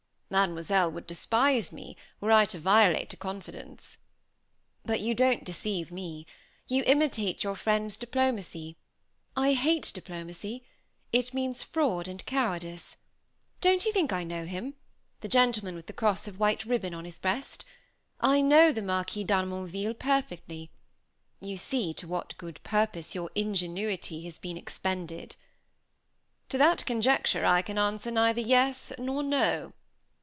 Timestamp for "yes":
28.39-28.93